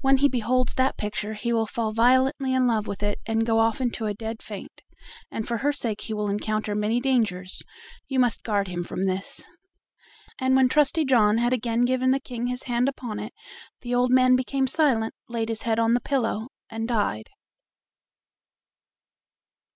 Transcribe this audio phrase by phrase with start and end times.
[0.00, 3.60] When he beholds that picture he will fall violently in love with it and go
[3.60, 4.82] off into a dead faint,
[5.30, 7.62] and for her sake he will encounter many dangers;
[8.08, 9.46] you must guard him from this."
[10.40, 13.32] And when Trusty John had again given the King his hand upon it
[13.82, 17.30] the old man became silent, laid his head on the pillow, and died.